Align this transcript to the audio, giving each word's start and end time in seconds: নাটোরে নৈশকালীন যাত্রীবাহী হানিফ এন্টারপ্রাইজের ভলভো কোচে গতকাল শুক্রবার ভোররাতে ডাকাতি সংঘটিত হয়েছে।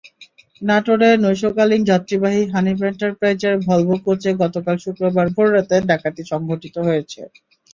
নাটোরে 0.61 1.09
নৈশকালীন 1.23 1.81
যাত্রীবাহী 1.91 2.41
হানিফ 2.53 2.79
এন্টারপ্রাইজের 2.89 3.55
ভলভো 3.65 3.95
কোচে 4.05 4.31
গতকাল 4.41 4.75
শুক্রবার 4.85 5.25
ভোররাতে 5.35 5.75
ডাকাতি 5.89 6.23
সংঘটিত 6.31 6.75
হয়েছে। 6.87 7.21